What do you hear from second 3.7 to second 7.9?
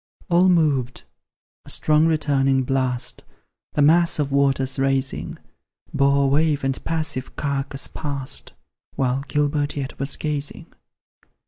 The mass of waters raising, Bore wave and passive carcase